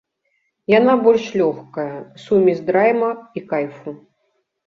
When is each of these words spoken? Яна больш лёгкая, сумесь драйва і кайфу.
Яна 0.79 0.93
больш 1.07 1.25
лёгкая, 1.41 1.93
сумесь 2.23 2.63
драйва 2.69 3.11
і 3.39 3.43
кайфу. 3.51 3.89